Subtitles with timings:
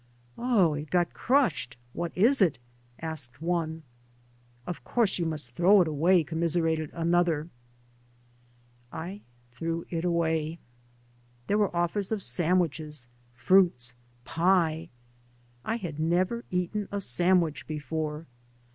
[0.39, 1.77] Oh, it got crushed.
[1.93, 2.57] What is it?"
[3.11, 3.83] asked one.
[4.23, 7.49] '* Of course you must throw it away," com miserated another.
[8.91, 10.57] I threw it away.
[11.45, 13.93] .There were offers of sandwiches, fruits,
[14.25, 14.89] pie.
[15.63, 18.25] I had never eaten a sandwich before.